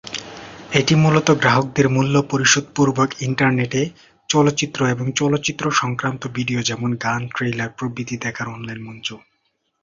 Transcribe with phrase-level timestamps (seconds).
[0.71, 3.81] এটি মূলত গ্রাহকদের মূল্য পরিশোধ পূর্বক ইন্টারনেটে
[4.29, 9.07] চলচ্চিত্র এবং চলচ্চিত্র সংক্রান্ত ভিডিও যেমনঃ গান, ট্রেইলার প্রভৃতি দেখার অনলাইন মঞ্চ।